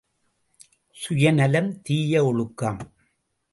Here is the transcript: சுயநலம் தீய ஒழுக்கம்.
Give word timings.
சுயநலம் 0.91 1.81
தீய 1.81 2.25
ஒழுக்கம். 2.25 2.79